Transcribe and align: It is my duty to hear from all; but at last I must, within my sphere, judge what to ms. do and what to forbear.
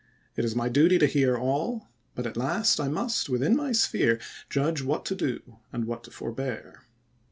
It 0.35 0.43
is 0.43 0.55
my 0.55 0.67
duty 0.67 0.97
to 0.97 1.05
hear 1.05 1.35
from 1.35 1.43
all; 1.43 1.87
but 2.15 2.25
at 2.25 2.35
last 2.35 2.79
I 2.79 2.87
must, 2.87 3.29
within 3.29 3.55
my 3.55 3.71
sphere, 3.71 4.19
judge 4.49 4.81
what 4.81 5.05
to 5.05 5.13
ms. 5.13 5.19
do 5.19 5.57
and 5.71 5.85
what 5.85 6.03
to 6.05 6.09
forbear. 6.09 6.85